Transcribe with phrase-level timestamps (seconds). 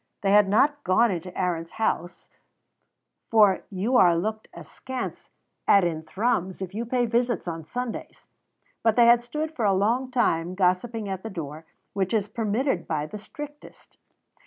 [0.23, 2.27] They had not gone into Aaron's house,
[3.29, 5.29] for you are looked askance
[5.67, 8.25] at in Thrums if you pay visits on Sundays,
[8.81, 12.87] but they had stood for a long time gossiping at the door, which is permitted
[12.87, 13.99] by the strictest.